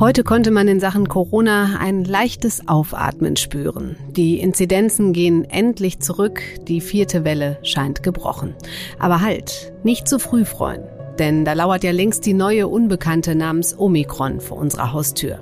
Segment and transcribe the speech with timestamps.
[0.00, 3.96] Heute konnte man in Sachen Corona ein leichtes Aufatmen spüren.
[4.10, 8.54] Die Inzidenzen gehen endlich zurück, die vierte Welle scheint gebrochen.
[9.00, 10.84] Aber halt, nicht zu früh freuen,
[11.18, 15.40] denn da lauert ja längst die neue Unbekannte namens Omikron vor unserer Haustür.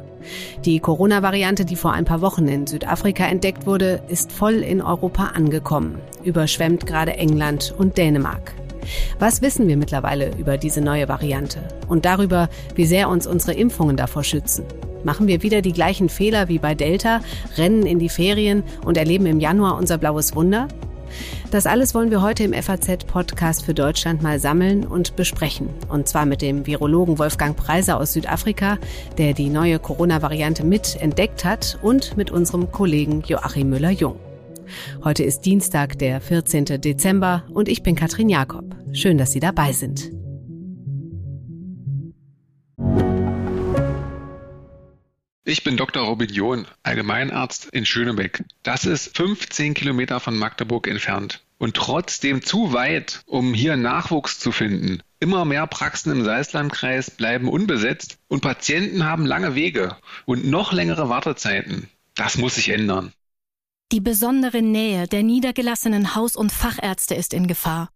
[0.65, 5.33] Die Corona-Variante, die vor ein paar Wochen in Südafrika entdeckt wurde, ist voll in Europa
[5.35, 8.55] angekommen, überschwemmt gerade England und Dänemark.
[9.19, 13.97] Was wissen wir mittlerweile über diese neue Variante und darüber, wie sehr uns unsere Impfungen
[13.97, 14.65] davor schützen?
[15.05, 17.21] Machen wir wieder die gleichen Fehler wie bei Delta,
[17.57, 20.69] rennen in die Ferien und erleben im Januar unser blaues Wunder?
[21.51, 25.69] Das alles wollen wir heute im FAZ-Podcast für Deutschland mal sammeln und besprechen.
[25.89, 28.79] Und zwar mit dem Virologen Wolfgang Preiser aus Südafrika,
[29.17, 34.17] der die neue Corona-Variante mit entdeckt hat, und mit unserem Kollegen Joachim Müller-Jung.
[35.05, 36.81] Heute ist Dienstag, der 14.
[36.81, 38.75] Dezember und ich bin Katrin Jakob.
[38.93, 40.11] Schön, dass Sie dabei sind.
[45.49, 46.03] Ich bin Dr.
[46.03, 48.43] Robin John, Allgemeinarzt in Schönebeck.
[48.65, 54.51] Das ist 15 Kilometer von Magdeburg entfernt und trotzdem zu weit, um hier Nachwuchs zu
[54.51, 55.01] finden.
[55.21, 61.09] Immer mehr Praxen im Salzlandkreis bleiben unbesetzt und Patienten haben lange Wege und noch längere
[61.09, 61.89] Wartezeiten.
[62.17, 63.13] Das muss sich ändern.
[63.93, 67.91] Die besondere Nähe der niedergelassenen Haus- und Fachärzte ist in Gefahr.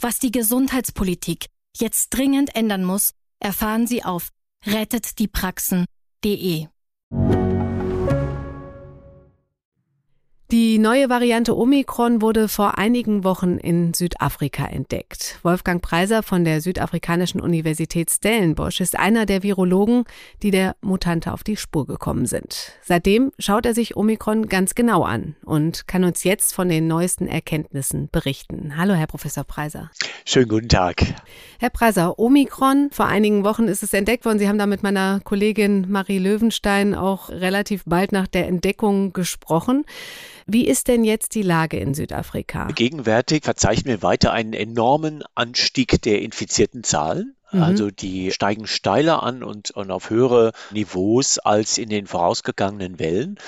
[0.00, 4.30] Was die Gesundheitspolitik jetzt dringend ändern muss, erfahren Sie auf
[4.66, 6.66] rettetdiepraxen.de.
[10.52, 15.40] Die neue Variante Omikron wurde vor einigen Wochen in Südafrika entdeckt.
[15.42, 20.04] Wolfgang Preiser von der Südafrikanischen Universität Stellenbosch ist einer der Virologen,
[20.44, 22.74] die der Mutante auf die Spur gekommen sind.
[22.80, 27.26] Seitdem schaut er sich Omikron ganz genau an und kann uns jetzt von den neuesten
[27.26, 28.74] Erkenntnissen berichten.
[28.76, 29.90] Hallo, Herr Professor Preiser.
[30.24, 31.02] Schönen guten Tag.
[31.58, 34.38] Herr Preiser, Omikron, vor einigen Wochen ist es entdeckt worden.
[34.38, 39.84] Sie haben da mit meiner Kollegin Marie Löwenstein auch relativ bald nach der Entdeckung gesprochen.
[40.46, 42.68] Wie ist denn jetzt die Lage in Südafrika?
[42.68, 47.34] Gegenwärtig verzeichnen wir weiter einen enormen Anstieg der infizierten Zahlen.
[47.50, 47.62] Mhm.
[47.62, 53.38] Also die steigen steiler an und, und auf höhere Niveaus als in den vorausgegangenen Wellen.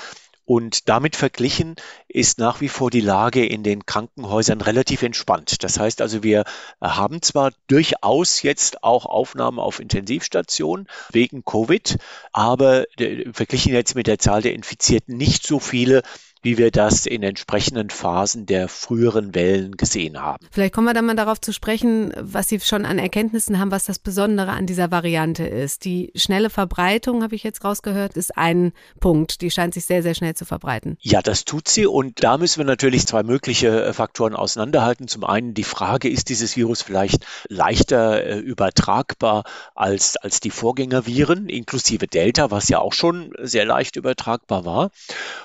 [0.49, 1.75] Und damit verglichen
[2.07, 5.63] ist nach wie vor die Lage in den Krankenhäusern relativ entspannt.
[5.63, 6.43] Das heißt also, wir
[6.81, 11.99] haben zwar durchaus jetzt auch Aufnahmen auf Intensivstationen wegen Covid,
[12.33, 16.01] aber äh, verglichen jetzt mit der Zahl der Infizierten nicht so viele,
[16.41, 20.45] wie wir das in entsprechenden Phasen der früheren Wellen gesehen haben.
[20.51, 23.85] Vielleicht kommen wir dann mal darauf zu sprechen, was Sie schon an Erkenntnissen haben, was
[23.85, 25.85] das Besondere an dieser Variante ist.
[25.85, 29.41] Die schnelle Verbreitung, habe ich jetzt rausgehört, ist ein Punkt.
[29.41, 30.97] Die scheint sich sehr, sehr schnell zu verbreiten.
[31.01, 31.85] Ja, das tut sie.
[31.85, 35.07] Und da müssen wir natürlich zwei mögliche äh, Faktoren auseinanderhalten.
[35.07, 39.43] Zum einen die Frage, ist dieses Virus vielleicht leichter äh, übertragbar
[39.75, 44.91] als, als die Vorgängerviren, inklusive Delta, was ja auch schon sehr leicht übertragbar war?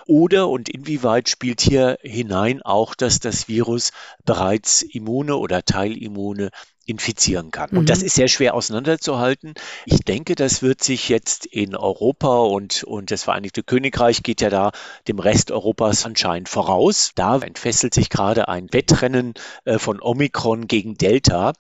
[0.06, 3.90] Oder, und in inwieweit spielt hier hinein auch, dass das Virus
[4.24, 6.50] bereits Immune oder Teilimmune
[6.86, 7.70] infizieren kann.
[7.70, 8.06] Und das mhm.
[8.06, 9.54] ist sehr schwer auseinanderzuhalten.
[9.86, 14.50] Ich denke, das wird sich jetzt in Europa und, und das Vereinigte Königreich geht ja
[14.50, 14.72] da
[15.08, 17.12] dem Rest Europas anscheinend voraus.
[17.14, 19.34] Da entfesselt sich gerade ein Wettrennen
[19.64, 21.54] äh, von Omikron gegen Delta.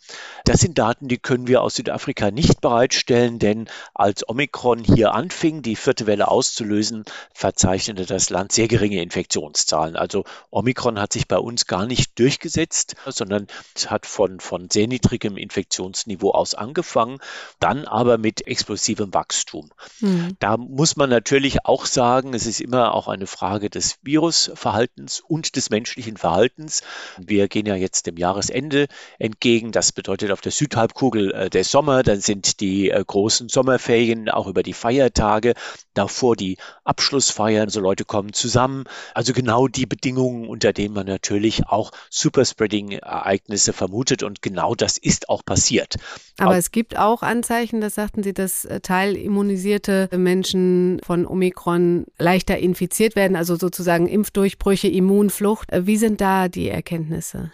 [0.44, 5.62] Das sind Daten, die können wir aus Südafrika nicht bereitstellen, denn als Omikron hier anfing,
[5.62, 9.96] die vierte Welle auszulösen, verzeichnete das Land sehr geringe Infektionszahlen.
[9.96, 13.46] Also Omikron hat sich bei uns gar nicht durchgesetzt, sondern
[13.86, 17.18] hat von, von sehr niedrigen niedrigem Infektionsniveau aus angefangen,
[17.60, 19.70] dann aber mit explosivem Wachstum.
[20.00, 20.36] Mhm.
[20.40, 25.56] Da muss man natürlich auch sagen, es ist immer auch eine Frage des Virusverhaltens und
[25.56, 26.82] des menschlichen Verhaltens.
[27.18, 28.86] Wir gehen ja jetzt dem Jahresende
[29.18, 29.72] entgegen.
[29.72, 34.46] Das bedeutet auf der Südhalbkugel äh, der Sommer, dann sind die äh, großen Sommerferien auch
[34.46, 35.54] über die Feiertage,
[35.94, 38.84] davor die Abschlussfeiern, so Leute kommen zusammen.
[39.14, 45.28] Also genau die Bedingungen, unter denen man natürlich auch Superspreading-Ereignisse vermutet und genau das ist
[45.28, 45.96] auch passiert.
[46.38, 52.06] Aber auch es gibt auch Anzeichen, das sagten Sie, dass äh, teilimmunisierte Menschen von Omikron
[52.18, 55.70] leichter infiziert werden, also sozusagen Impfdurchbrüche, Immunflucht.
[55.72, 57.52] Äh, wie sind da die Erkenntnisse?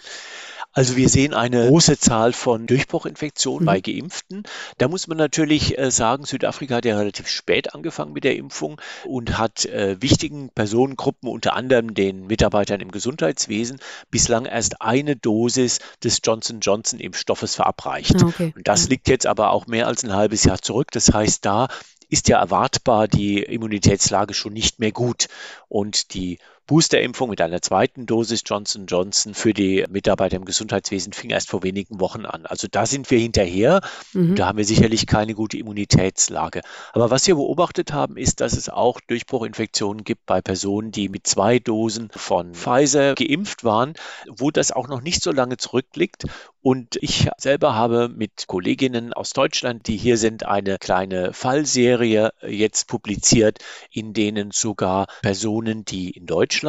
[0.72, 3.67] Also wir sehen eine große Zahl von Durchbruchinfektionen mhm.
[3.67, 4.44] bei Geimpften.
[4.78, 8.81] Da muss man natürlich äh, sagen, Südafrika hat ja relativ spät angefangen mit der Impfung
[9.05, 13.81] und hat äh, wichtigen Personengruppen, unter anderem den Mitarbeitern im Gesundheitswesen,
[14.11, 18.23] bislang erst eine Dosis des Johnson Johnson Impfstoffes verabreicht.
[18.23, 18.52] Ah, okay.
[18.56, 20.93] Und das liegt jetzt aber auch mehr als ein halbes Jahr zurück.
[20.93, 21.66] Das heißt, da
[22.11, 25.28] ist ja erwartbar die Immunitätslage schon nicht mehr gut.
[25.69, 26.38] Und die
[26.70, 31.64] Boosterimpfung mit einer zweiten Dosis Johnson Johnson für die Mitarbeiter im Gesundheitswesen fing erst vor
[31.64, 32.46] wenigen Wochen an.
[32.46, 33.81] Also da sind wir hinterher.
[34.12, 34.37] Mhm.
[34.37, 36.61] Da haben wir sicherlich keine gute Immunitätslage.
[36.93, 41.26] Aber was wir beobachtet haben, ist, dass es auch Durchbruchinfektionen gibt bei Personen, die mit
[41.26, 43.94] zwei Dosen von Pfizer geimpft waren,
[44.28, 46.26] wo das auch noch nicht so lange zurückliegt
[46.62, 52.87] und ich selber habe mit Kolleginnen aus Deutschland, die hier sind, eine kleine Fallserie jetzt
[52.87, 56.59] publiziert, in denen sogar Personen, die in Deutschland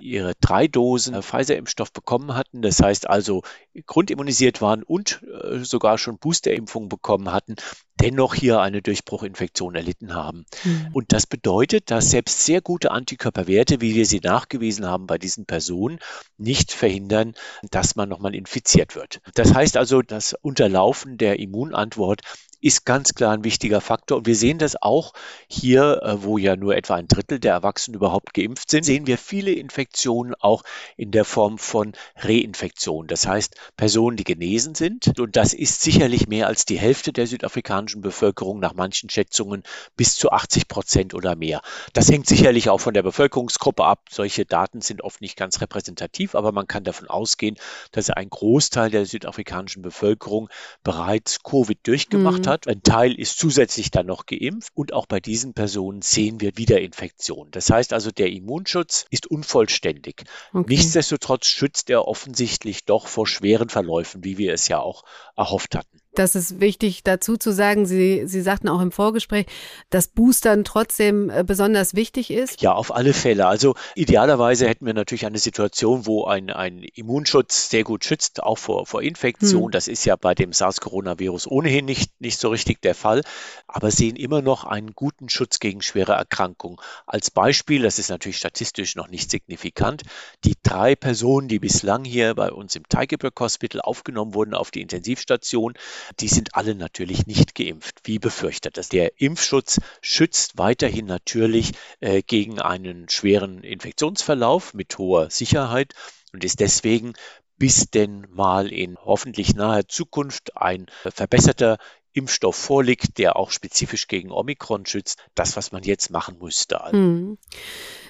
[0.00, 3.42] ihre drei Dosen Pfizer-Impfstoff bekommen hatten, das heißt also
[3.86, 7.56] grundimmunisiert waren und äh, sogar schon Boosterimpfungen bekommen hatten,
[8.00, 10.44] dennoch hier eine Durchbruchinfektion erlitten haben.
[10.64, 10.88] Mhm.
[10.92, 15.46] Und das bedeutet, dass selbst sehr gute Antikörperwerte, wie wir sie nachgewiesen haben bei diesen
[15.46, 15.98] Personen,
[16.36, 17.34] nicht verhindern,
[17.70, 19.20] dass man nochmal infiziert wird.
[19.34, 22.22] Das heißt also, das Unterlaufen der Immunantwort
[22.62, 24.18] ist ganz klar ein wichtiger Faktor.
[24.18, 25.12] Und wir sehen das auch
[25.48, 29.18] hier, äh, wo ja nur etwa ein Drittel der Erwachsenen überhaupt geimpft sind, sehen wir
[29.18, 30.62] viele Infektionen auch
[30.96, 33.08] in der Form von Reinfektion.
[33.08, 35.18] Das heißt, Personen, die genesen sind.
[35.18, 39.64] Und das ist sicherlich mehr als die Hälfte der südafrikanischen Bevölkerung, nach manchen Schätzungen
[39.96, 41.62] bis zu 80 Prozent oder mehr.
[41.92, 44.02] Das hängt sicherlich auch von der Bevölkerungsgruppe ab.
[44.08, 47.56] Solche Daten sind oft nicht ganz repräsentativ, aber man kann davon ausgehen,
[47.90, 50.48] dass ein Großteil der südafrikanischen Bevölkerung
[50.84, 52.50] bereits Covid durchgemacht mhm.
[52.50, 52.68] hat hat.
[52.68, 57.50] Ein Teil ist zusätzlich dann noch geimpft und auch bei diesen Personen sehen wir Wiederinfektionen.
[57.50, 60.24] Das heißt also, der Immunschutz ist unvollständig.
[60.52, 60.66] Okay.
[60.68, 65.02] Nichtsdestotrotz schützt er offensichtlich doch vor schweren Verläufen, wie wir es ja auch
[65.36, 66.01] erhofft hatten.
[66.14, 67.86] Das ist wichtig dazu zu sagen.
[67.86, 69.46] Sie, Sie sagten auch im Vorgespräch,
[69.88, 72.60] dass Boostern trotzdem äh, besonders wichtig ist.
[72.60, 73.46] Ja, auf alle Fälle.
[73.46, 78.58] Also idealerweise hätten wir natürlich eine Situation, wo ein, ein Immunschutz sehr gut schützt, auch
[78.58, 79.64] vor, vor Infektion.
[79.64, 79.70] Hm.
[79.70, 83.22] Das ist ja bei dem SARS-Coronavirus ohnehin nicht, nicht so richtig der Fall.
[83.66, 86.78] Aber sehen immer noch einen guten Schutz gegen schwere Erkrankungen.
[87.06, 90.02] Als Beispiel, das ist natürlich statistisch noch nicht signifikant,
[90.44, 94.82] die drei Personen, die bislang hier bei uns im Teigebirg Hospital aufgenommen wurden auf die
[94.82, 95.74] Intensivstation,
[96.20, 98.92] die sind alle natürlich nicht geimpft, wie befürchtet.
[98.92, 105.94] Der Impfschutz schützt weiterhin natürlich äh, gegen einen schweren Infektionsverlauf mit hoher Sicherheit
[106.32, 107.14] und ist deswegen
[107.58, 111.78] bis denn mal in hoffentlich naher Zukunft ein verbesserter
[112.12, 116.80] Impfstoff vorliegt, der auch spezifisch gegen Omikron schützt, das, was man jetzt machen müsste.
[116.90, 117.38] Hm.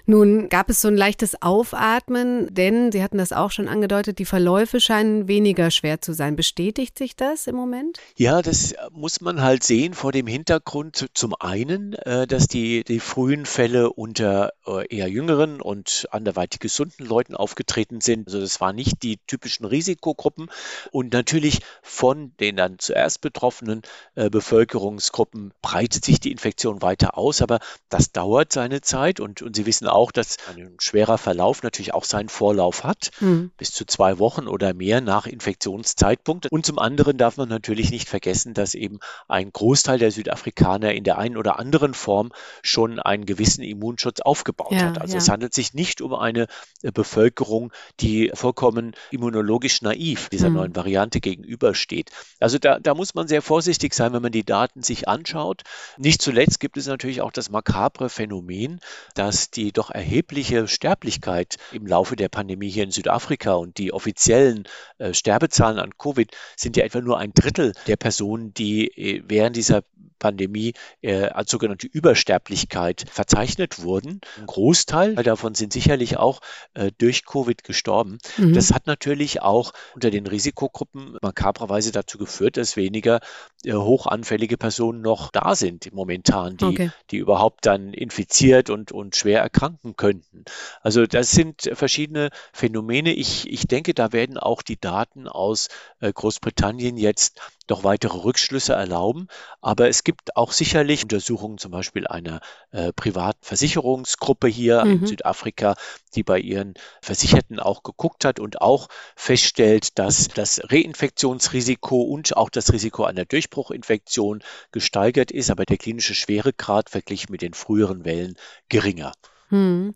[0.04, 4.24] Nun gab es so ein leichtes Aufatmen, denn Sie hatten das auch schon angedeutet, die
[4.24, 6.34] Verläufe scheinen weniger schwer zu sein.
[6.34, 7.98] Bestätigt sich das im Moment?
[8.16, 13.00] Ja, das muss man halt sehen vor dem Hintergrund zum einen, äh, dass die, die
[13.00, 18.26] frühen Fälle unter äh, eher jüngeren und anderweitig gesunden Leuten aufgetreten sind.
[18.26, 20.50] Also das waren nicht die typischen Risikogruppen
[20.90, 23.82] und natürlich von den dann zuerst betroffenen
[24.14, 29.54] äh, Bevölkerungsgruppen breitet sich die Infektion weiter aus, aber das dauert seine Zeit und, und
[29.54, 33.52] Sie wissen auch, dass ein schwerer Verlauf natürlich auch seinen Vorlauf hat, mhm.
[33.56, 36.50] bis zu zwei Wochen oder mehr nach Infektionszeitpunkt.
[36.50, 38.98] Und zum anderen darf man natürlich nicht vergessen, dass eben
[39.28, 44.72] ein Großteil der Südafrikaner in der einen oder anderen Form schon einen gewissen Immunschutz aufgebaut
[44.72, 45.00] ja, hat.
[45.00, 45.18] Also ja.
[45.18, 46.46] es handelt sich nicht um eine
[46.82, 50.56] äh, Bevölkerung, die vollkommen immunologisch naiv dieser mhm.
[50.56, 52.10] neuen Variante gegenübersteht.
[52.40, 55.62] Also da, da muss man sehr vorsichtig sein, wenn man die Daten sich anschaut.
[55.98, 58.80] Nicht zuletzt gibt es natürlich auch das makabre Phänomen,
[59.14, 64.68] dass die doch erhebliche Sterblichkeit im Laufe der Pandemie hier in Südafrika und die offiziellen
[64.98, 69.56] äh, Sterbezahlen an Covid sind ja etwa nur ein Drittel der Personen, die äh, während
[69.56, 69.82] dieser
[70.22, 74.20] Pandemie äh, als sogenannte Übersterblichkeit verzeichnet wurden.
[74.38, 76.38] Ein Großteil davon sind sicherlich auch
[76.74, 78.18] äh, durch Covid gestorben.
[78.38, 78.54] Mhm.
[78.54, 83.18] Das hat natürlich auch unter den Risikogruppen makabrerweise dazu geführt, dass weniger
[83.64, 86.90] äh, hochanfällige Personen noch da sind momentan, die, okay.
[87.10, 89.42] die überhaupt dann infiziert und, und schwer
[89.72, 90.44] erkranken könnten.
[90.82, 93.12] Also das sind verschiedene Phänomene.
[93.12, 95.68] Ich, ich denke, da werden auch die Daten aus
[96.00, 99.28] äh, Großbritannien jetzt doch weitere Rückschlüsse erlauben.
[99.60, 104.90] Aber es gibt auch sicherlich Untersuchungen zum Beispiel einer äh, privaten Versicherungsgruppe hier mhm.
[104.90, 105.76] in Südafrika,
[106.14, 112.50] die bei ihren Versicherten auch geguckt hat und auch feststellt, dass das Reinfektionsrisiko und auch
[112.50, 118.36] das Risiko einer Durchbruchinfektion gesteigert ist, aber der klinische Schweregrad verglichen mit den früheren Wellen
[118.68, 119.12] geringer.
[119.52, 119.94] Hm.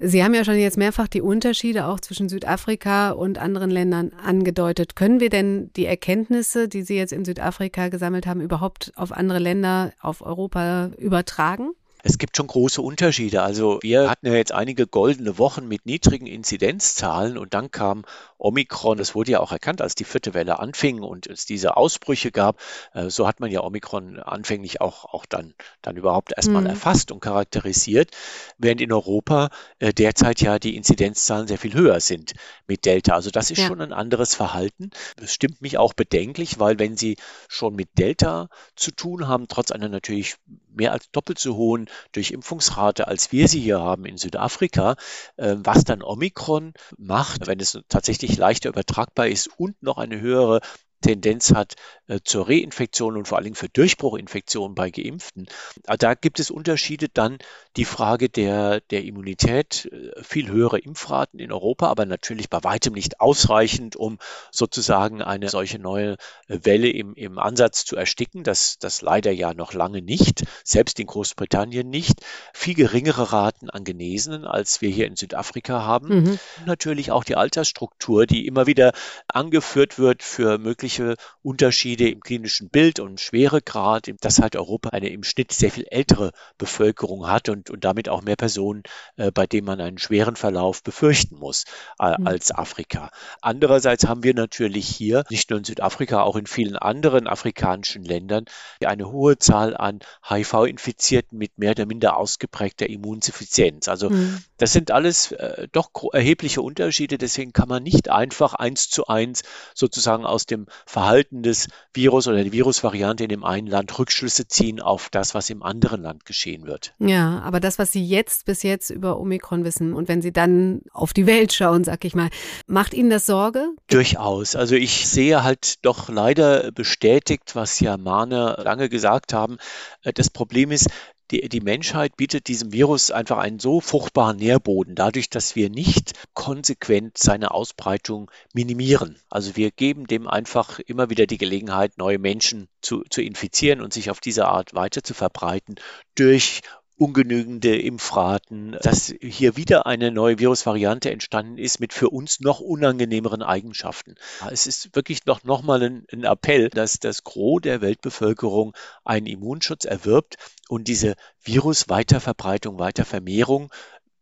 [0.00, 4.96] Sie haben ja schon jetzt mehrfach die Unterschiede auch zwischen Südafrika und anderen Ländern angedeutet.
[4.96, 9.38] Können wir denn die Erkenntnisse, die Sie jetzt in Südafrika gesammelt haben, überhaupt auf andere
[9.38, 11.70] Länder, auf Europa übertragen?
[12.08, 13.42] Es gibt schon große Unterschiede.
[13.42, 18.06] Also wir hatten ja jetzt einige goldene Wochen mit niedrigen Inzidenzzahlen und dann kam
[18.38, 18.96] Omikron.
[18.96, 22.60] Das wurde ja auch erkannt, als die vierte Welle anfing und es diese Ausbrüche gab.
[22.94, 26.68] Äh, so hat man ja Omikron anfänglich auch, auch dann, dann überhaupt erstmal mhm.
[26.68, 28.12] erfasst und charakterisiert,
[28.56, 32.32] während in Europa äh, derzeit ja die Inzidenzzahlen sehr viel höher sind
[32.66, 33.16] mit Delta.
[33.16, 33.66] Also das ist ja.
[33.66, 34.92] schon ein anderes Verhalten.
[35.16, 39.72] Das stimmt mich auch bedenklich, weil wenn Sie schon mit Delta zu tun haben, trotz
[39.72, 40.36] einer natürlich
[40.78, 44.96] mehr als doppelt so hohen Durchimpfungsrate, als wir sie hier haben in Südafrika,
[45.36, 50.60] äh, was dann Omikron macht, wenn es tatsächlich leichter übertragbar ist und noch eine höhere
[51.00, 51.76] Tendenz hat
[52.08, 55.46] äh, zur Reinfektion und vor allen Dingen für Durchbruchinfektionen bei Geimpften.
[55.86, 57.08] Ah, da gibt es Unterschiede.
[57.08, 57.38] Dann
[57.76, 62.94] die Frage der, der Immunität, äh, viel höhere Impfraten in Europa, aber natürlich bei weitem
[62.94, 64.18] nicht ausreichend, um
[64.50, 66.16] sozusagen eine solche neue
[66.48, 68.42] äh, Welle im, im Ansatz zu ersticken.
[68.42, 72.20] Das, das leider ja noch lange nicht, selbst in Großbritannien nicht.
[72.52, 76.22] Viel geringere Raten an Genesenen, als wir hier in Südafrika haben.
[76.22, 76.38] Mhm.
[76.66, 78.92] Natürlich auch die Altersstruktur, die immer wieder
[79.28, 85.08] angeführt wird für mögliche mögliche Unterschiede im klinischen Bild und Schweregrad, dass halt Europa eine
[85.08, 88.82] im Schnitt sehr viel ältere Bevölkerung hat und, und damit auch mehr Personen,
[89.16, 91.64] äh, bei denen man einen schweren Verlauf befürchten muss
[91.98, 93.10] äh, als Afrika.
[93.40, 98.44] Andererseits haben wir natürlich hier, nicht nur in Südafrika, auch in vielen anderen afrikanischen Ländern,
[98.84, 103.88] eine hohe Zahl an HIV-Infizierten mit mehr oder minder ausgeprägter Immunsuffizienz.
[103.88, 104.42] Also mhm.
[104.56, 109.42] das sind alles äh, doch erhebliche Unterschiede, deswegen kann man nicht einfach eins zu eins
[109.74, 114.80] sozusagen aus dem Verhalten des Virus oder der Virusvariante in dem einen Land Rückschlüsse ziehen
[114.80, 116.94] auf das, was im anderen Land geschehen wird.
[116.98, 120.82] Ja, aber das, was Sie jetzt bis jetzt über Omikron wissen und wenn Sie dann
[120.92, 122.28] auf die Welt schauen, sag ich mal,
[122.66, 123.68] macht Ihnen das Sorge?
[123.88, 124.56] Durchaus.
[124.56, 129.58] Also ich sehe halt doch leider bestätigt, was ja Mahner lange gesagt haben.
[130.02, 130.88] Äh, das Problem ist,
[131.30, 136.12] die, die Menschheit bietet diesem Virus einfach einen so fruchtbaren Nährboden, dadurch, dass wir nicht
[136.34, 139.16] konsequent seine Ausbreitung minimieren.
[139.28, 143.92] Also wir geben dem einfach immer wieder die Gelegenheit, neue Menschen zu, zu infizieren und
[143.92, 145.76] sich auf diese Art weiter zu verbreiten
[146.14, 146.62] durch
[146.98, 153.42] ungenügende Impfraten, dass hier wieder eine neue Virusvariante entstanden ist mit für uns noch unangenehmeren
[153.42, 154.16] Eigenschaften.
[154.50, 158.74] Es ist wirklich noch, noch mal ein, ein Appell, dass das Gros der Weltbevölkerung
[159.04, 160.36] einen Immunschutz erwirbt
[160.68, 161.14] und diese
[161.44, 163.70] Virusweiterverbreitung, Weitervermehrung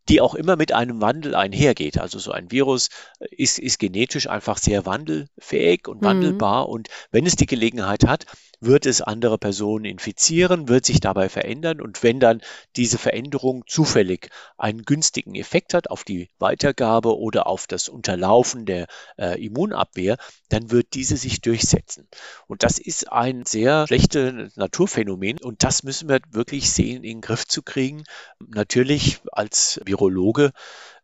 [0.09, 1.99] die auch immer mit einem Wandel einhergeht.
[1.99, 6.07] Also so ein Virus ist, ist genetisch einfach sehr wandelfähig und mhm.
[6.07, 6.67] wandelbar.
[6.67, 6.73] Mhm.
[6.73, 8.27] Und wenn es die Gelegenheit hat,
[8.61, 12.41] wird es andere Personen infizieren, wird sich dabei verändern und wenn dann
[12.77, 18.87] diese Veränderung zufällig einen günstigen Effekt hat auf die Weitergabe oder auf das Unterlaufen der
[19.19, 20.17] äh, Immunabwehr,
[20.49, 22.09] dann wird diese sich durchsetzen.
[22.47, 27.21] Und das ist ein sehr schlechtes Naturphänomen und das müssen wir wirklich sehen, in den
[27.21, 28.05] Griff zu kriegen.
[28.39, 30.53] Natürlich als Virologe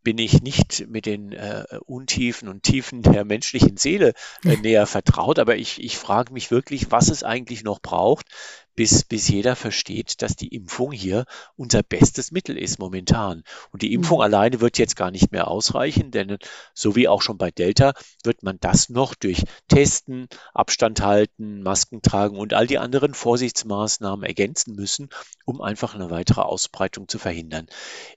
[0.02, 5.38] bin ich nicht mit den äh, Untiefen und Tiefen der menschlichen Seele äh, näher vertraut,
[5.38, 8.26] aber ich, ich frage mich wirklich, was es eigentlich noch braucht,
[8.74, 11.24] bis, bis jeder versteht, dass die Impfung hier
[11.56, 13.42] unser bestes Mittel ist momentan.
[13.70, 14.24] Und die Impfung mhm.
[14.24, 16.38] alleine wird jetzt gar nicht mehr ausreichen, denn
[16.74, 17.92] so wie auch schon bei Delta
[18.24, 24.24] wird man das noch durch Testen, Abstand halten, Masken tragen und all die anderen Vorsichtsmaßnahmen
[24.24, 25.08] ergänzen müssen,
[25.44, 27.66] um einfach eine weitere Ausbreitung zu verhindern.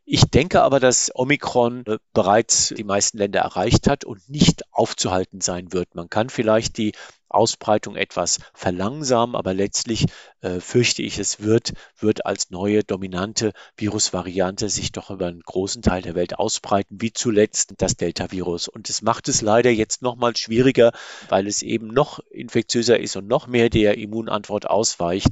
[0.06, 5.42] Ich denke aber, dass Omikron äh, bereits die meisten Länder erreicht hat und nicht aufzuhalten
[5.42, 5.96] sein wird.
[5.96, 6.94] Man kann vielleicht die
[7.30, 10.06] Ausbreitung etwas verlangsamen, aber letztlich
[10.42, 15.82] äh, fürchte ich, es wird, wird als neue dominante Virusvariante sich doch über einen großen
[15.82, 18.68] Teil der Welt ausbreiten, wie zuletzt das Delta-Virus.
[18.68, 20.92] Und es macht es leider jetzt nochmal schwieriger,
[21.30, 25.30] weil es eben noch infektiöser ist und noch mehr der Immunantwort ausweicht.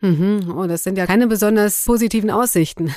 [0.00, 0.54] Mhm.
[0.56, 2.94] Oh, das sind ja keine besonders positiven Aussichten.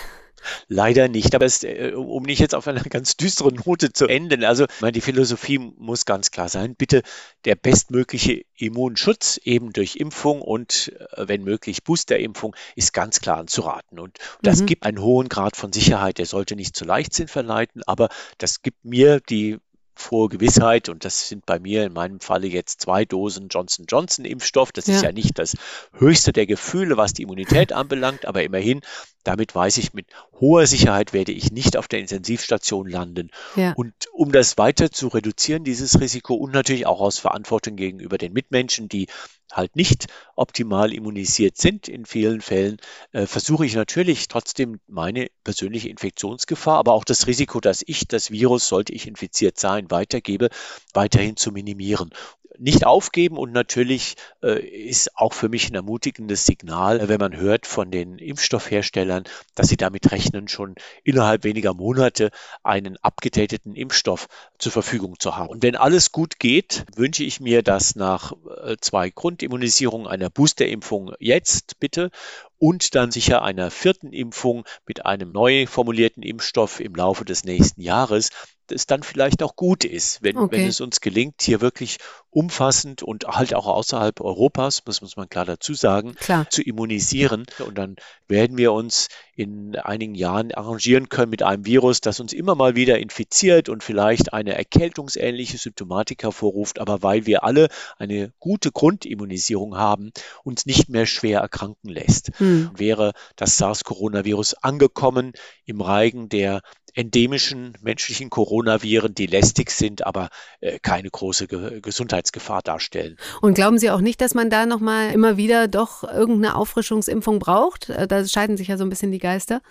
[0.67, 4.43] Leider nicht, aber es, äh, um nicht jetzt auf einer ganz düsteren Note zu enden,
[4.43, 7.01] also meine, die Philosophie muss ganz klar sein, bitte
[7.45, 13.99] der bestmögliche Immunschutz eben durch Impfung und äh, wenn möglich Boosterimpfung ist ganz klar anzuraten
[13.99, 14.65] und das mhm.
[14.67, 18.85] gibt einen hohen Grad von Sicherheit, der sollte nicht zu Leichtsinn verleiten, aber das gibt
[18.85, 19.59] mir die
[19.99, 24.25] frohe Gewissheit, und das sind bei mir in meinem Falle jetzt zwei Dosen Johnson Johnson
[24.25, 24.71] Impfstoff.
[24.71, 24.95] Das ja.
[24.95, 25.55] ist ja nicht das
[25.93, 28.81] höchste der Gefühle, was die Immunität anbelangt, aber immerhin,
[29.23, 30.07] damit weiß ich, mit
[30.39, 33.29] hoher Sicherheit werde ich nicht auf der Intensivstation landen.
[33.55, 33.73] Ja.
[33.73, 38.33] Und um das weiter zu reduzieren, dieses Risiko und natürlich auch aus Verantwortung gegenüber den
[38.33, 39.07] Mitmenschen, die
[39.51, 42.77] halt nicht optimal immunisiert sind in vielen Fällen,
[43.11, 48.31] äh, versuche ich natürlich trotzdem meine persönliche Infektionsgefahr, aber auch das Risiko, dass ich das
[48.31, 50.49] Virus, sollte ich infiziert sein, weitergebe,
[50.93, 52.11] weiterhin zu minimieren
[52.59, 57.65] nicht aufgeben und natürlich äh, ist auch für mich ein ermutigendes Signal, wenn man hört
[57.65, 59.23] von den Impfstoffherstellern,
[59.55, 62.31] dass sie damit rechnen, schon innerhalb weniger Monate
[62.63, 64.27] einen abgedateten Impfstoff
[64.57, 65.49] zur Verfügung zu haben.
[65.49, 71.13] Und wenn alles gut geht, wünsche ich mir, dass nach äh, zwei Grundimmunisierungen einer Boosterimpfung
[71.19, 72.11] jetzt bitte
[72.59, 77.81] und dann sicher einer vierten Impfung mit einem neu formulierten Impfstoff im Laufe des nächsten
[77.81, 78.29] Jahres
[78.71, 80.57] es dann vielleicht auch gut ist, wenn, okay.
[80.57, 81.97] wenn es uns gelingt, hier wirklich
[82.31, 86.47] umfassend und halt auch außerhalb Europas, muss, muss man klar dazu sagen, klar.
[86.49, 87.45] zu immunisieren.
[87.65, 87.95] Und dann
[88.27, 92.75] werden wir uns in einigen Jahren arrangieren können mit einem Virus, das uns immer mal
[92.75, 99.77] wieder infiziert und vielleicht eine erkältungsähnliche Symptomatik hervorruft, aber weil wir alle eine gute Grundimmunisierung
[99.77, 100.11] haben,
[100.43, 102.31] uns nicht mehr schwer erkranken lässt.
[102.37, 102.48] Hm.
[102.75, 105.33] Wäre das SARS-Coronavirus angekommen
[105.65, 106.61] im Reigen der
[106.93, 110.29] endemischen menschlichen Coronaviren, die lästig sind, aber
[110.59, 113.17] äh, keine große Ge Gesundheitsgefahr darstellen.
[113.41, 117.89] Und glauben Sie auch nicht, dass man da nochmal immer wieder doch irgendeine Auffrischungsimpfung braucht?
[117.89, 119.61] Äh, da scheiden sich ja so ein bisschen die Geister.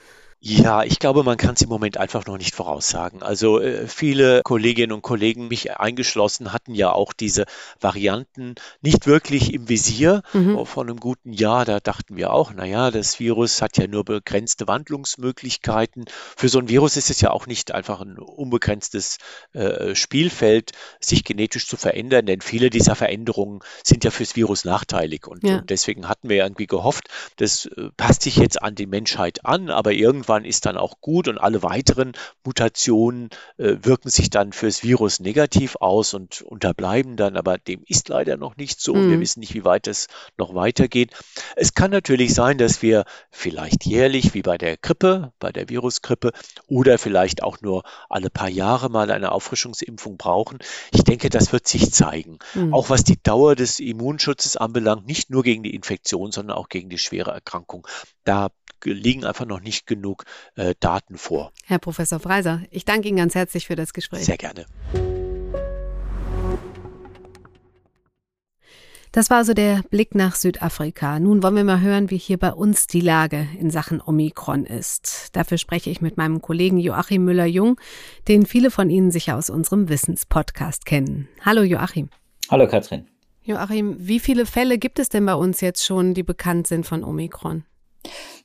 [0.40, 3.25] Ja, ich glaube, man kann es im Moment einfach noch nicht voraussagen.
[3.25, 7.45] Also äh, viele Kolleginnen und Kollegen, mich eingeschlossen, hatten ja auch diese
[7.80, 10.23] Varianten nicht wirklich im Visier.
[10.33, 10.64] Mhm.
[10.64, 14.68] Vor einem guten Jahr, da dachten wir auch, naja, das Virus hat ja nur begrenzte
[14.68, 16.04] Wandlungsmöglichkeiten.
[16.37, 19.18] Für so ein Virus ist es ja auch nicht einfach ein unbegrenztes
[19.54, 25.26] äh, Spielfeld, sich genetisch zu verändern, denn viele dieser Veränderungen sind ja fürs Virus nachteilig.
[25.26, 25.59] Und, ja.
[25.59, 29.68] und deswegen hatten wir irgendwie gehofft, das äh, passt sich jetzt an die Menschheit an,
[29.68, 32.12] aber irgendwann irgendwann ist dann auch gut und alle weiteren
[32.44, 38.08] Mutationen äh, wirken sich dann fürs Virus negativ aus und unterbleiben dann, aber dem ist
[38.08, 38.94] leider noch nicht so.
[38.94, 39.11] Mhm.
[39.11, 41.12] Wir wissen nicht, wie weit es noch weitergeht.
[41.56, 46.32] Es kann natürlich sein, dass wir vielleicht jährlich, wie bei der Grippe, bei der Virusgrippe
[46.66, 50.58] oder vielleicht auch nur alle paar Jahre mal eine Auffrischungsimpfung brauchen.
[50.92, 52.38] Ich denke, das wird sich zeigen.
[52.54, 52.75] Mhm.
[52.75, 56.90] Auch was die Dauer des Immunschutzes anbelangt, nicht nur gegen die Infektion, sondern auch gegen
[56.90, 57.87] die schwere Erkrankung.
[58.25, 58.49] Da
[58.85, 60.17] liegen einfach noch nicht genug
[60.56, 61.52] äh, Daten vor.
[61.64, 64.25] Herr Professor Freiser, ich danke Ihnen ganz herzlich für das Gespräch.
[64.25, 64.66] Sehr gerne.
[69.12, 71.18] Das war also der Blick nach Südafrika.
[71.18, 75.30] Nun wollen wir mal hören, wie hier bei uns die Lage in Sachen Omikron ist.
[75.32, 77.80] Dafür spreche ich mit meinem Kollegen Joachim Müller-Jung,
[78.28, 81.28] den viele von Ihnen sicher aus unserem Wissenspodcast kennen.
[81.42, 82.10] Hallo Joachim.
[82.50, 83.06] Hallo Katrin.
[83.42, 87.02] Joachim, wie viele Fälle gibt es denn bei uns jetzt schon, die bekannt sind von
[87.02, 87.64] Omikron?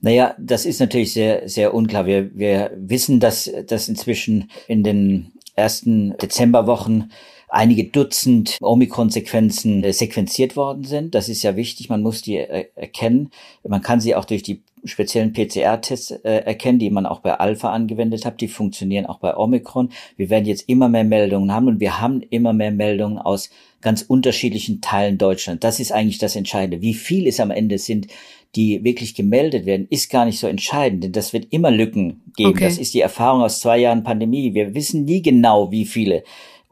[0.02, 2.06] Naja, das ist natürlich sehr, sehr unklar.
[2.06, 7.12] Wir, wir wissen, dass, dass inzwischen in den ersten Dezemberwochen
[7.54, 11.14] einige Dutzend Omikron-Sequenzen äh, sequenziert worden sind.
[11.14, 11.88] Das ist ja wichtig.
[11.88, 13.30] Man muss die äh, erkennen.
[13.66, 17.72] Man kann sie auch durch die speziellen PCR-Tests äh, erkennen, die man auch bei Alpha
[17.72, 18.42] angewendet hat.
[18.42, 19.90] Die funktionieren auch bei Omikron.
[20.18, 23.50] Wir werden jetzt immer mehr Meldungen haben und wir haben immer mehr Meldungen aus
[23.82, 25.62] ganz unterschiedlichen Teilen Deutschlands.
[25.62, 26.82] Das ist eigentlich das Entscheidende.
[26.82, 28.08] Wie viel es am Ende sind,
[28.56, 32.52] die wirklich gemeldet werden, ist gar nicht so entscheidend, denn das wird immer Lücken geben.
[32.52, 32.66] Okay.
[32.66, 34.54] Das ist die Erfahrung aus zwei Jahren Pandemie.
[34.54, 36.24] Wir wissen nie genau, wie viele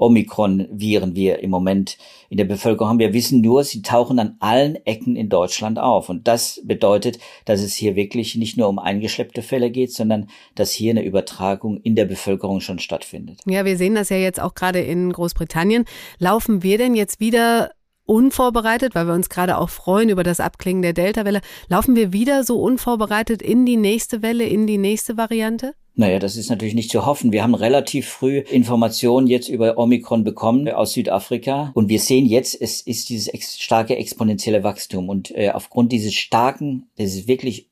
[0.02, 1.98] Omikron-Viren wir im Moment
[2.30, 3.00] in der Bevölkerung haben.
[3.00, 6.10] Wir wissen nur, sie tauchen an allen Ecken in Deutschland auf.
[6.10, 10.72] Und das bedeutet, dass es hier wirklich nicht nur um eingeschleppte Fälle geht, sondern dass
[10.72, 13.40] hier eine Übertragung in der Bevölkerung schon stattfindet.
[13.46, 15.86] Ja, wir sehen das ja jetzt auch gerade in Großbritannien.
[16.18, 17.72] Laufen wir denn jetzt wieder
[18.12, 22.44] unvorbereitet, weil wir uns gerade auch freuen über das Abklingen der Delta-Welle, laufen wir wieder
[22.44, 25.74] so unvorbereitet in die nächste Welle, in die nächste Variante?
[25.96, 27.32] Naja, das ist natürlich nicht zu hoffen.
[27.32, 32.62] Wir haben relativ früh Informationen jetzt über Omikron bekommen aus Südafrika und wir sehen jetzt,
[32.62, 37.71] es ist dieses ex starke exponentielle Wachstum und äh, aufgrund dieses starken, dieses wirklich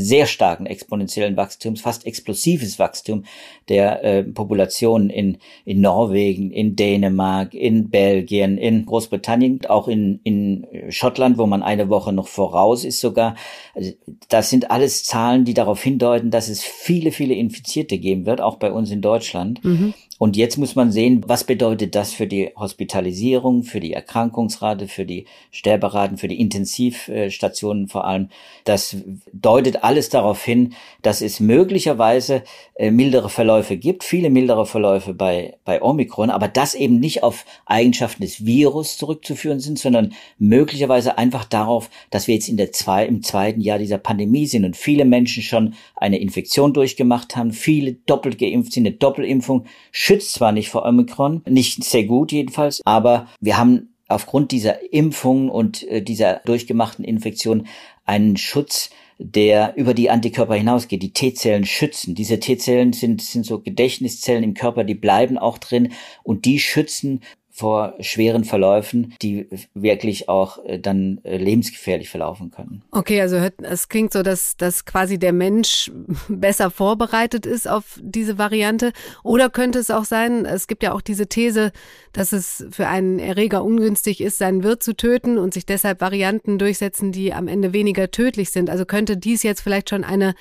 [0.00, 3.24] sehr starken exponentiellen Wachstums, fast explosives Wachstum
[3.68, 10.66] der äh, Population in, in Norwegen, in Dänemark, in Belgien, in Großbritannien, auch in, in
[10.90, 13.34] Schottland, wo man eine Woche noch voraus ist sogar.
[13.74, 13.92] Also,
[14.28, 18.56] das sind alles Zahlen, die darauf hindeuten, dass es viele, viele Infizierte geben wird, auch
[18.56, 19.64] bei uns in Deutschland.
[19.64, 19.94] Mhm.
[20.18, 25.04] Und jetzt muss man sehen, was bedeutet das für die Hospitalisierung, für die Erkrankungsrate, für
[25.04, 28.28] die Sterberaten, für die Intensivstationen vor allem.
[28.64, 28.96] Das
[29.32, 32.42] deutet alles darauf hin, dass es möglicherweise
[32.74, 37.44] äh, mildere Verläufe gibt, viele mildere Verläufe bei, bei Omikron, aber das eben nicht auf
[37.64, 43.06] Eigenschaften des Virus zurückzuführen sind, sondern möglicherweise einfach darauf, dass wir jetzt in der zwei,
[43.06, 47.92] im zweiten Jahr dieser Pandemie sind und viele Menschen schon eine Infektion durchgemacht haben, viele
[47.92, 49.66] doppelt geimpft sind, eine Doppelimpfung
[50.08, 55.50] schützt zwar nicht vor Omikron, nicht sehr gut jedenfalls, aber wir haben aufgrund dieser Impfung
[55.50, 57.66] und äh, dieser durchgemachten Infektion
[58.06, 61.02] einen Schutz der über die Antikörper hinausgeht.
[61.02, 62.14] Die T-Zellen schützen.
[62.14, 65.92] Diese T-Zellen sind, sind so Gedächtniszellen im Körper, die bleiben auch drin
[66.22, 67.22] und die schützen
[67.58, 72.84] vor schweren Verläufen, die wirklich auch äh, dann äh, lebensgefährlich verlaufen können.
[72.92, 75.90] Okay, also es klingt so, dass, dass quasi der Mensch
[76.28, 78.92] besser vorbereitet ist auf diese Variante.
[79.24, 81.72] Oder könnte es auch sein, es gibt ja auch diese These,
[82.12, 86.58] dass es für einen Erreger ungünstig ist, seinen Wirt zu töten und sich deshalb Varianten
[86.58, 88.70] durchsetzen, die am Ende weniger tödlich sind.
[88.70, 90.34] Also könnte dies jetzt vielleicht schon eine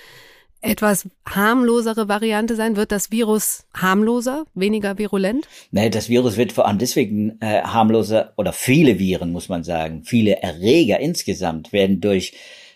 [0.61, 2.75] etwas harmlosere Variante sein?
[2.75, 5.47] Wird das Virus harmloser, weniger virulent?
[5.71, 10.03] Nee, das Virus wird vor allem deswegen äh, harmloser oder viele Viren, muss man sagen,
[10.03, 12.33] viele Erreger insgesamt werden durch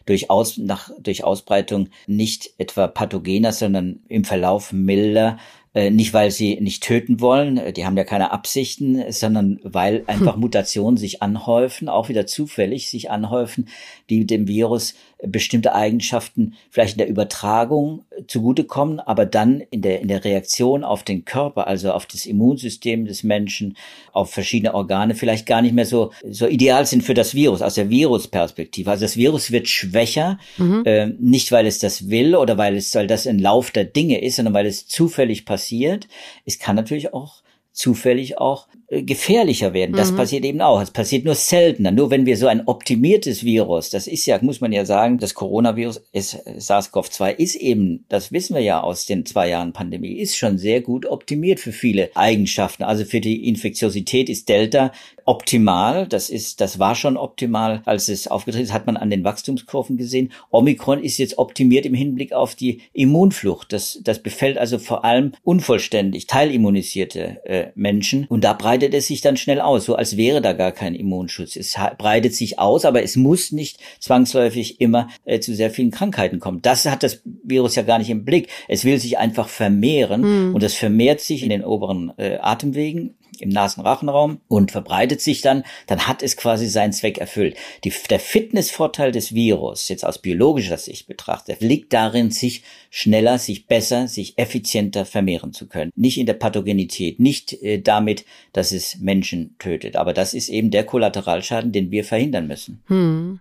[0.07, 5.37] durch, Aus, nach, durch Ausbreitung nicht etwa pathogener, sondern im Verlauf milder
[5.73, 10.03] äh, nicht weil sie nicht töten wollen, äh, die haben ja keine Absichten, sondern weil
[10.07, 13.69] einfach Mutationen sich anhäufen, auch wieder zufällig sich anhäufen,
[14.09, 20.07] die dem Virus bestimmte Eigenschaften vielleicht in der Übertragung zugutekommen, aber dann in der, in
[20.07, 23.77] der Reaktion auf den Körper, also auf das Immunsystem des Menschen,
[24.13, 27.75] auf verschiedene Organe vielleicht gar nicht mehr so, so ideal sind für das Virus, aus
[27.75, 28.89] der Virusperspektive.
[28.89, 30.83] Also das Virus wird schwächer, mhm.
[30.85, 34.21] äh, nicht weil es das will oder weil es, weil das ein Lauf der Dinge
[34.21, 36.07] ist, sondern weil es zufällig passiert.
[36.45, 37.41] Es kann natürlich auch
[37.73, 39.95] zufällig auch gefährlicher werden.
[39.95, 40.17] Das mhm.
[40.17, 40.81] passiert eben auch.
[40.81, 41.91] Es passiert nur seltener.
[41.91, 45.33] Nur wenn wir so ein optimiertes Virus, das ist ja, muss man ja sagen, das
[45.33, 50.57] Coronavirus, SARS-CoV-2 ist eben, das wissen wir ja aus den zwei Jahren Pandemie, ist schon
[50.57, 52.83] sehr gut optimiert für viele Eigenschaften.
[52.83, 54.91] Also für die Infektiosität ist Delta
[55.25, 56.07] optimal.
[56.07, 59.95] Das ist, das war schon optimal, als es aufgetreten ist, hat man an den Wachstumskurven
[59.95, 60.33] gesehen.
[60.49, 63.71] Omikron ist jetzt optimiert im Hinblick auf die Immunflucht.
[63.71, 68.25] Das, das befällt also vor allem unvollständig, teilimmunisierte äh, Menschen.
[68.25, 71.55] Und da breitet es sich dann schnell aus, so als wäre da gar kein Immunschutz.
[71.55, 76.39] Es breitet sich aus, aber es muss nicht zwangsläufig immer äh, zu sehr vielen Krankheiten
[76.39, 76.61] kommen.
[76.61, 78.49] Das hat das Virus ja gar nicht im Blick.
[78.67, 80.55] Es will sich einfach vermehren mhm.
[80.55, 85.63] und es vermehrt sich in den oberen äh, Atemwegen im Nasenrachenraum und verbreitet sich dann,
[85.87, 87.55] dann hat es quasi seinen Zweck erfüllt.
[87.83, 93.67] Die, der Fitnessvorteil des Virus, jetzt aus biologischer Sicht betrachtet, liegt darin, sich schneller, sich
[93.67, 95.91] besser, sich effizienter vermehren zu können.
[95.95, 99.95] Nicht in der Pathogenität, nicht äh, damit, dass es Menschen tötet.
[99.95, 102.83] Aber das ist eben der Kollateralschaden, den wir verhindern müssen.
[102.87, 103.39] Hm.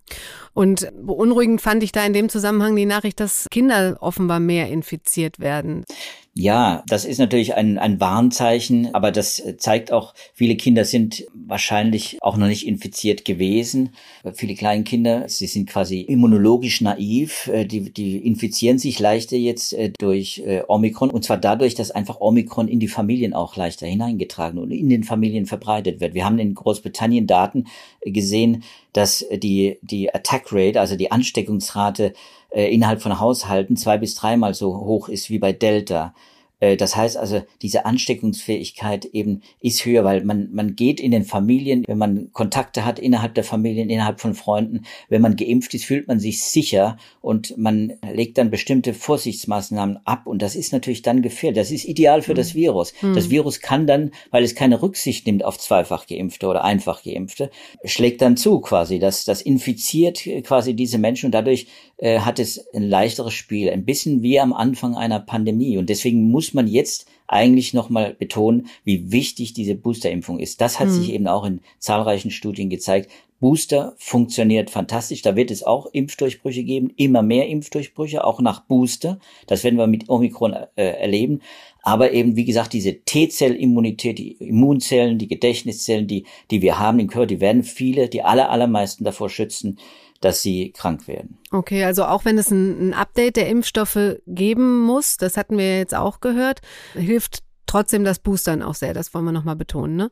[0.52, 5.38] Und beunruhigend fand ich da in dem Zusammenhang die Nachricht, dass Kinder offenbar mehr infiziert
[5.38, 5.84] werden.
[6.32, 12.18] Ja, das ist natürlich ein, ein Warnzeichen, aber das zeigt auch, viele Kinder sind wahrscheinlich
[12.20, 13.90] auch noch nicht infiziert gewesen.
[14.34, 19.72] Viele kleine Kinder, sie sind quasi immunologisch naiv, äh, die, die infizieren sich leichter jetzt
[19.72, 23.88] äh, durch äh, Omikron und zwar dadurch, dass einfach Omikron in die Familien auch leichter
[23.88, 26.14] hineingetragen und in den Familien verbreitet wird.
[26.14, 27.66] Wir haben in Großbritannien Daten
[28.02, 32.12] gesehen, dass die, die Attack Rate, also die Ansteckungsrate
[32.50, 36.14] äh, innerhalb von Haushalten zwei bis dreimal so hoch ist wie bei Delta.
[36.60, 41.24] Äh, das heißt also, diese Ansteckungsfähigkeit eben ist höher, weil man, man geht in den
[41.24, 45.84] Familien, wenn man Kontakte hat innerhalb der Familien, innerhalb von Freunden, wenn man geimpft ist,
[45.84, 51.02] fühlt man sich sicher und man legt dann bestimmte Vorsichtsmaßnahmen ab und das ist natürlich
[51.02, 51.58] dann gefährlich.
[51.58, 52.36] Das ist ideal für mhm.
[52.36, 52.92] das Virus.
[53.00, 53.14] Mhm.
[53.14, 57.50] Das Virus kann dann, weil es keine Rücksicht nimmt auf zweifach geimpfte oder einfach geimpfte,
[57.84, 58.98] schlägt dann zu quasi.
[58.98, 63.70] Das, das infiziert quasi diese Menschen und dadurch äh, hat es ein leichteres Spiel.
[63.70, 68.66] Ein bisschen wie am Anfang einer Pandemie und deswegen muss man jetzt eigentlich nochmal betonen,
[68.84, 70.60] wie wichtig diese Boosterimpfung ist.
[70.60, 70.92] Das hat mhm.
[70.92, 73.10] sich eben auch in zahlreichen Studien gezeigt.
[73.40, 75.22] Booster funktioniert fantastisch.
[75.22, 79.18] Da wird es auch Impfdurchbrüche geben, immer mehr Impfdurchbrüche, auch nach Booster.
[79.46, 81.40] Das werden wir mit Omikron äh, erleben.
[81.82, 87.08] Aber eben, wie gesagt, diese T-Zellimmunität, die Immunzellen, die Gedächtniszellen, die, die wir haben im
[87.08, 89.78] Körper, die werden viele, die aller, allermeisten davor schützen,
[90.20, 91.38] dass sie krank werden.
[91.50, 95.78] Okay, also auch wenn es ein, ein Update der Impfstoffe geben muss, das hatten wir
[95.78, 96.60] jetzt auch gehört,
[96.94, 98.94] hilft trotzdem das Boostern auch sehr.
[98.94, 100.10] Das wollen wir nochmal betonen, ne?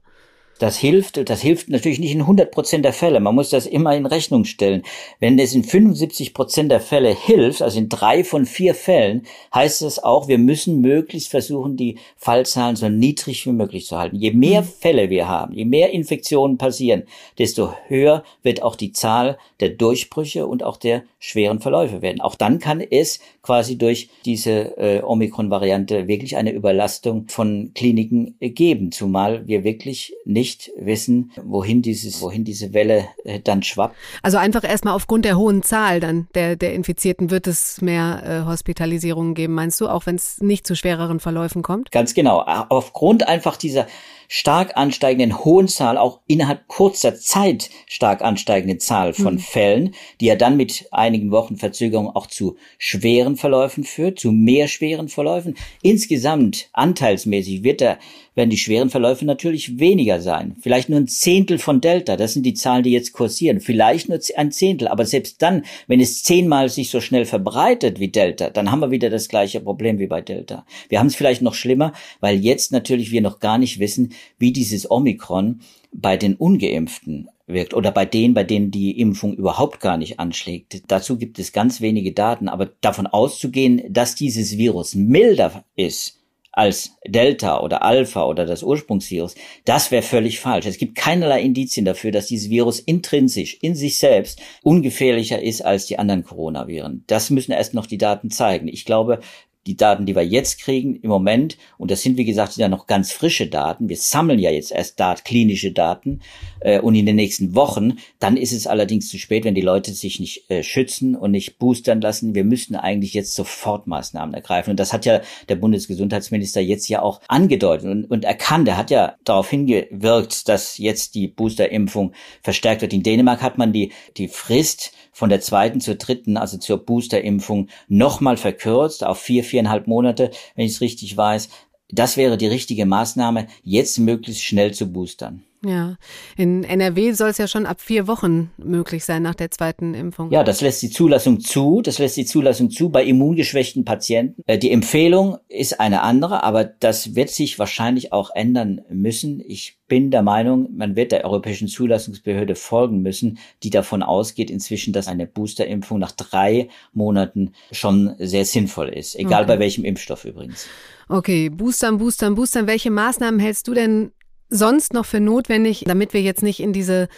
[0.58, 3.20] Das hilft, das hilft natürlich nicht in 100 Prozent der Fälle.
[3.20, 4.82] Man muss das immer in Rechnung stellen.
[5.20, 9.82] Wenn es in 75 Prozent der Fälle hilft, also in drei von vier Fällen, heißt
[9.82, 14.16] es auch, wir müssen möglichst versuchen, die Fallzahlen so niedrig wie möglich zu halten.
[14.16, 14.66] Je mehr mhm.
[14.66, 17.04] Fälle wir haben, je mehr Infektionen passieren,
[17.38, 22.20] desto höher wird auch die Zahl der Durchbrüche und auch der schweren Verläufe werden.
[22.20, 28.92] Auch dann kann es quasi durch diese äh, Omikron-Variante wirklich eine Überlastung von Kliniken geben,
[28.92, 33.96] zumal wir wirklich nicht wissen, wohin dieses, wohin diese Welle äh, dann schwappt.
[34.22, 38.46] Also einfach erstmal aufgrund der hohen Zahl dann der, der Infizierten wird es mehr äh,
[38.46, 41.90] Hospitalisierungen geben, meinst du, auch wenn es nicht zu schwereren Verläufen kommt?
[41.90, 42.42] Ganz genau.
[42.42, 43.87] Aufgrund einfach dieser
[44.28, 49.38] stark ansteigenden hohen Zahl, auch innerhalb kurzer Zeit stark ansteigenden Zahl von mhm.
[49.40, 54.68] Fällen, die ja dann mit einigen Wochen Verzögerung auch zu schweren Verläufen führt, zu mehr
[54.68, 55.57] schweren Verläufen.
[55.83, 57.98] Insgesamt anteilsmäßig wird der
[58.38, 60.57] werden die schweren Verläufe natürlich weniger sein.
[60.61, 62.16] Vielleicht nur ein Zehntel von Delta.
[62.16, 63.61] Das sind die Zahlen, die jetzt kursieren.
[63.61, 64.88] Vielleicht nur ein Zehntel.
[64.88, 68.92] Aber selbst dann, wenn es zehnmal sich so schnell verbreitet wie Delta, dann haben wir
[68.92, 70.64] wieder das gleiche Problem wie bei Delta.
[70.88, 74.53] Wir haben es vielleicht noch schlimmer, weil jetzt natürlich wir noch gar nicht wissen, wie
[74.53, 75.61] dieses Omikron
[75.92, 80.83] bei den Ungeimpften wirkt oder bei denen, bei denen die Impfung überhaupt gar nicht anschlägt.
[80.88, 86.18] Dazu gibt es ganz wenige Daten, aber davon auszugehen, dass dieses Virus milder ist
[86.59, 90.66] als Delta oder Alpha oder das Ursprungsvirus, das wäre völlig falsch.
[90.66, 95.87] Es gibt keinerlei Indizien dafür, dass dieses Virus intrinsisch in sich selbst ungefährlicher ist als
[95.87, 97.05] die anderen Coronaviren.
[97.07, 98.66] Das müssen erst noch die Daten zeigen.
[98.66, 99.20] Ich glaube,
[99.68, 102.87] die Daten, die wir jetzt kriegen im Moment, und das sind wie gesagt ja noch
[102.87, 106.20] ganz frische Daten, wir sammeln ja jetzt erst Dat klinische Daten
[106.61, 109.92] äh, und in den nächsten Wochen, dann ist es allerdings zu spät, wenn die Leute
[109.92, 112.35] sich nicht äh, schützen und nicht boostern lassen.
[112.35, 114.70] Wir müssten eigentlich jetzt sofort Maßnahmen ergreifen.
[114.70, 118.68] Und das hat ja der Bundesgesundheitsminister jetzt ja auch angedeutet und, und erkannt.
[118.68, 122.94] Er hat ja darauf hingewirkt, dass jetzt die Boosterimpfung verstärkt wird.
[122.94, 127.66] In Dänemark hat man die, die Frist von der zweiten zur dritten, also zur Boosterimpfung,
[127.88, 131.48] nochmal verkürzt auf vier, viereinhalb Monate, wenn ich es richtig weiß.
[131.90, 135.42] Das wäre die richtige Maßnahme, jetzt möglichst schnell zu boostern.
[135.64, 135.96] Ja,
[136.37, 140.31] in NRW soll es ja schon ab vier Wochen möglich sein nach der zweiten Impfung.
[140.31, 141.83] Ja, das lässt die Zulassung zu.
[141.83, 144.42] Das lässt die Zulassung zu bei immungeschwächten Patienten.
[144.46, 149.42] Äh, die Empfehlung ist eine andere, aber das wird sich wahrscheinlich auch ändern müssen.
[149.44, 154.92] Ich bin der Meinung, man wird der Europäischen Zulassungsbehörde folgen müssen, die davon ausgeht inzwischen,
[154.92, 159.16] dass eine Boosterimpfung nach drei Monaten schon sehr sinnvoll ist.
[159.16, 159.55] Egal okay.
[159.55, 160.68] bei welchem Impfstoff übrigens.
[161.08, 162.66] Okay, Boostern, Boostern, Boostern.
[162.66, 164.12] Welche Maßnahmen hältst du denn
[164.50, 167.08] sonst noch für notwendig, damit wir jetzt nicht in diese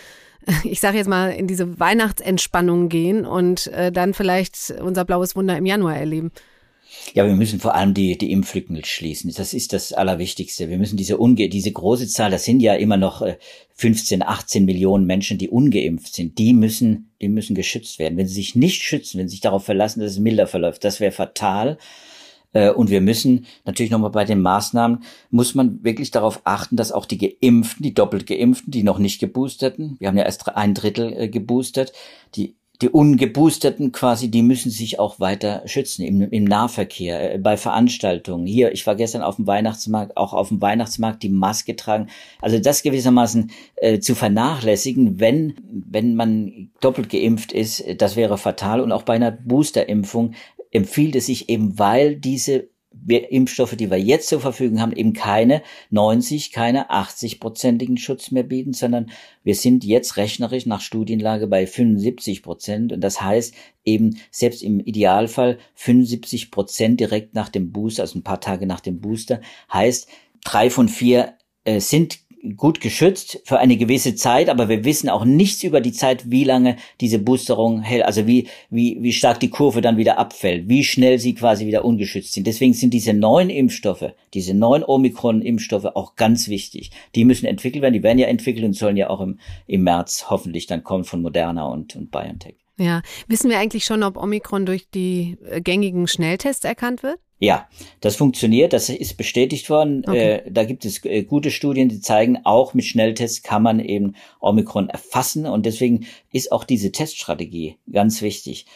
[0.64, 5.56] ich sage jetzt mal, in diese Weihnachtsentspannung gehen und äh, dann vielleicht unser blaues Wunder
[5.56, 6.30] im Januar erleben?
[7.14, 9.32] Ja, wir müssen vor allem die, die Impflücken schließen.
[9.36, 10.68] Das ist das Allerwichtigste.
[10.68, 13.24] Wir müssen diese, unge diese große Zahl, das sind ja immer noch
[13.74, 18.16] 15, äh, 18 Millionen Menschen, die ungeimpft sind, die müssen, die müssen geschützt werden.
[18.16, 21.00] Wenn sie sich nicht schützen, wenn sie sich darauf verlassen, dass es milder verläuft, das
[21.00, 21.78] wäre fatal.
[22.52, 26.92] Äh, und wir müssen natürlich nochmal bei den Maßnahmen, muss man wirklich darauf achten, dass
[26.92, 30.74] auch die Geimpften, die doppelt Geimpften, die noch nicht geboosterten, wir haben ja erst ein
[30.74, 31.92] Drittel äh, geboostert,
[32.34, 37.56] die die Ungeboosterten quasi, die müssen sich auch weiter schützen im, im Nahverkehr, äh, bei
[37.56, 38.46] Veranstaltungen.
[38.46, 42.08] Hier, ich war gestern auf dem Weihnachtsmarkt, auch auf dem Weihnachtsmarkt die Maske tragen.
[42.40, 48.80] Also das gewissermaßen äh, zu vernachlässigen, wenn, wenn man doppelt geimpft ist, das wäre fatal.
[48.80, 50.32] Und auch bei einer Boosterimpfung
[50.70, 52.68] empfiehlt es sich eben, weil diese
[53.06, 58.72] Impfstoffe, die wir jetzt zur Verfügung haben, eben keine 90, keine 80-prozentigen Schutz mehr bieten,
[58.72, 59.10] sondern
[59.44, 62.92] wir sind jetzt rechnerisch nach Studienlage bei 75 Prozent.
[62.92, 63.54] Und das heißt
[63.84, 68.80] eben selbst im Idealfall 75 Prozent direkt nach dem Booster, also ein paar Tage nach
[68.80, 69.40] dem Booster,
[69.72, 70.08] heißt
[70.44, 72.18] drei von vier äh, sind
[72.56, 76.44] gut geschützt für eine gewisse Zeit, aber wir wissen auch nichts über die Zeit, wie
[76.44, 80.84] lange diese Boosterung hält, also wie, wie, wie stark die Kurve dann wieder abfällt, wie
[80.84, 82.46] schnell sie quasi wieder ungeschützt sind.
[82.46, 86.90] Deswegen sind diese neuen Impfstoffe, diese neuen Omikron-Impfstoffe auch ganz wichtig.
[87.14, 90.26] Die müssen entwickelt werden, die werden ja entwickelt und sollen ja auch im, im März
[90.30, 92.56] hoffentlich dann kommen von Moderna und, und BioNTech.
[92.78, 97.18] Ja, wissen wir eigentlich schon, ob Omikron durch die äh, gängigen Schnelltests erkannt wird?
[97.42, 97.68] Ja,
[98.02, 100.04] das funktioniert, das ist bestätigt worden.
[100.06, 100.32] Okay.
[100.32, 104.14] Äh, da gibt es äh, gute Studien, die zeigen, auch mit Schnelltests kann man eben
[104.40, 108.66] Omikron erfassen und deswegen ist auch diese Teststrategie ganz wichtig.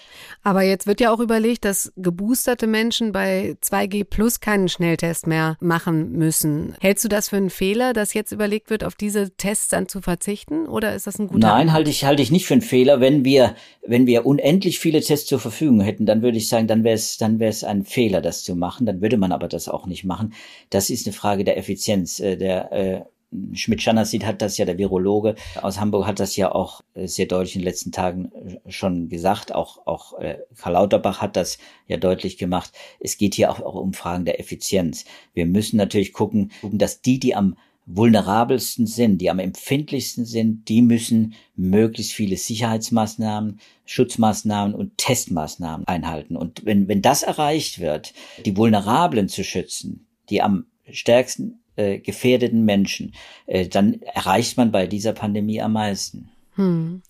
[0.44, 5.56] Aber jetzt wird ja auch überlegt, dass geboosterte Menschen bei 2G Plus keinen Schnelltest mehr
[5.58, 6.74] machen müssen.
[6.80, 10.02] Hältst du das für einen Fehler, dass jetzt überlegt wird, auf diese Tests dann zu
[10.02, 10.66] verzichten?
[10.68, 13.00] Oder ist das ein guter Nein, halte ich, halte ich nicht für einen Fehler.
[13.00, 13.54] Wenn wir,
[13.86, 17.16] wenn wir unendlich viele Tests zur Verfügung hätten, dann würde ich sagen, dann wäre es,
[17.16, 18.84] dann wäre es ein Fehler, das zu machen.
[18.84, 20.34] Dann würde man aber das auch nicht machen.
[20.68, 23.08] Das ist eine Frage der Effizienz, äh, der,
[23.52, 27.56] Schmidt-Schanasit hat das ja, der Virologe aus Hamburg hat das ja auch äh, sehr deutlich
[27.56, 29.54] in den letzten Tagen äh, schon gesagt.
[29.54, 32.72] Auch, auch äh, Karl Lauterbach hat das ja deutlich gemacht.
[33.00, 35.04] Es geht hier auch, auch um Fragen der Effizienz.
[35.32, 40.82] Wir müssen natürlich gucken, dass die, die am vulnerabelsten sind, die am empfindlichsten sind, die
[40.82, 46.36] müssen möglichst viele Sicherheitsmaßnahmen, Schutzmaßnahmen und Testmaßnahmen einhalten.
[46.36, 52.64] Und wenn, wenn das erreicht wird, die Vulnerablen zu schützen, die am stärksten äh, gefährdeten
[52.64, 53.14] Menschen,
[53.46, 56.30] äh, dann erreicht man bei dieser Pandemie am meisten.
[56.56, 57.02] Hm.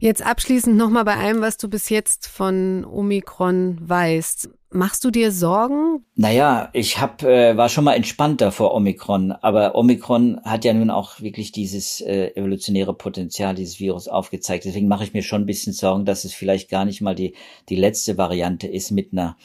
[0.00, 4.48] Jetzt abschließend nochmal bei allem, was du bis jetzt von Omikron weißt.
[4.70, 6.04] Machst du dir Sorgen?
[6.14, 10.90] Naja, ich hab, äh, war schon mal entspannter vor Omikron, aber Omikron hat ja nun
[10.90, 14.66] auch wirklich dieses äh, evolutionäre Potenzial dieses Virus aufgezeigt.
[14.66, 17.34] Deswegen mache ich mir schon ein bisschen Sorgen, dass es vielleicht gar nicht mal die,
[17.70, 19.36] die letzte Variante ist mit einer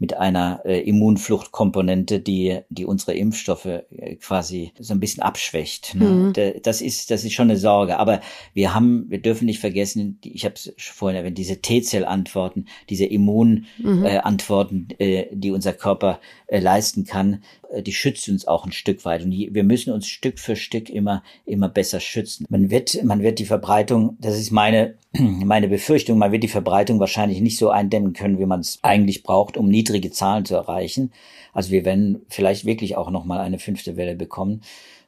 [0.00, 5.94] mit einer äh, Immunfluchtkomponente, die, die unsere Impfstoffe äh, quasi so ein bisschen abschwächt.
[5.94, 6.32] Ne?
[6.34, 6.62] Mhm.
[6.62, 7.98] Das ist, das ist schon eine Sorge.
[7.98, 8.22] Aber
[8.54, 14.88] wir haben, wir dürfen nicht vergessen, ich habe es vorhin erwähnt, diese T-Zell-Antworten, diese Immunantworten,
[14.88, 14.94] mhm.
[14.98, 19.24] äh, die unser Körper äh, leisten kann, äh, die schützt uns auch ein Stück weit.
[19.24, 22.46] Und wir müssen uns Stück für Stück immer, immer besser schützen.
[22.48, 27.00] Man wird, man wird die Verbreitung, das ist meine, meine Befürchtung, man wird die Verbreitung
[27.00, 31.12] wahrscheinlich nicht so eindämmen können, wie man es eigentlich braucht, um niedrige Zahlen zu erreichen.
[31.52, 34.62] Also wir werden vielleicht wirklich auch nochmal eine fünfte Welle bekommen.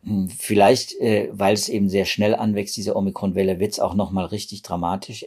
[0.05, 4.27] Hm, vielleicht, äh, weil es eben sehr schnell anwächst, diese Omikron-Welle, wird es auch nochmal
[4.27, 5.27] richtig dramatisch.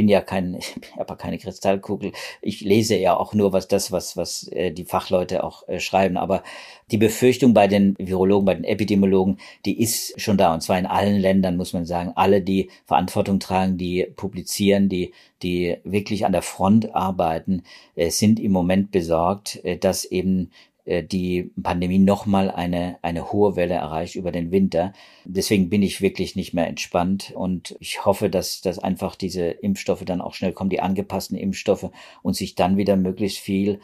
[0.00, 2.12] Ich bin ja kein, ich habe keine Kristallkugel.
[2.40, 6.16] Ich lese ja auch nur was das, was was äh, die Fachleute auch äh, schreiben.
[6.16, 6.42] Aber
[6.90, 9.36] die Befürchtung bei den Virologen, bei den Epidemiologen,
[9.66, 10.54] die ist schon da.
[10.54, 15.12] Und zwar in allen Ländern muss man sagen, alle, die Verantwortung tragen, die publizieren, die
[15.42, 17.62] die wirklich an der Front arbeiten,
[17.94, 20.50] äh, sind im Moment besorgt, äh, dass eben
[20.86, 24.92] die Pandemie nochmal eine, eine hohe Welle erreicht über den Winter.
[25.24, 30.04] Deswegen bin ich wirklich nicht mehr entspannt und ich hoffe, dass, dass einfach diese Impfstoffe
[30.04, 31.90] dann auch schnell kommen, die angepassten Impfstoffe
[32.22, 33.80] und sich dann wieder möglichst viel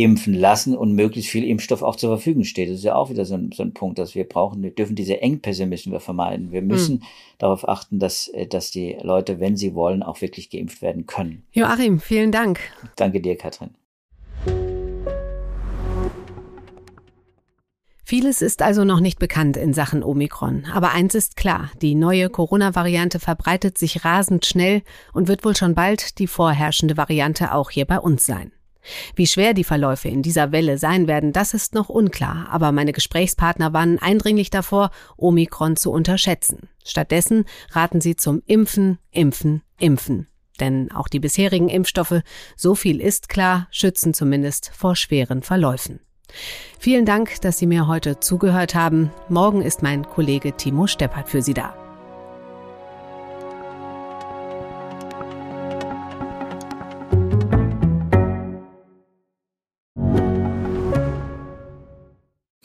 [0.00, 2.70] impfen lassen und möglichst viel Impfstoff auch zur Verfügung steht.
[2.70, 4.62] Das ist ja auch wieder so ein, so ein Punkt, dass wir brauchen.
[4.62, 6.52] Wir dürfen diese Engpässe müssen wir vermeiden.
[6.52, 7.02] Wir müssen mhm.
[7.38, 11.42] darauf achten, dass, äh, dass die Leute, wenn sie wollen, auch wirklich geimpft werden können.
[11.52, 12.60] Joachim, vielen Dank.
[12.96, 13.70] Danke dir, Katrin.
[18.10, 20.64] Vieles ist also noch nicht bekannt in Sachen Omikron.
[20.72, 25.76] Aber eins ist klar, die neue Corona-Variante verbreitet sich rasend schnell und wird wohl schon
[25.76, 28.50] bald die vorherrschende Variante auch hier bei uns sein.
[29.14, 32.92] Wie schwer die Verläufe in dieser Welle sein werden, das ist noch unklar, aber meine
[32.92, 36.68] Gesprächspartner warnen eindringlich davor, Omikron zu unterschätzen.
[36.84, 40.26] Stattdessen raten sie zum Impfen, Impfen, Impfen.
[40.58, 42.22] Denn auch die bisherigen Impfstoffe,
[42.56, 46.00] so viel ist klar, schützen zumindest vor schweren Verläufen.
[46.78, 49.10] Vielen Dank, dass Sie mir heute zugehört haben.
[49.28, 51.74] Morgen ist mein Kollege Timo Steppert für Sie da.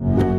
[0.00, 0.29] you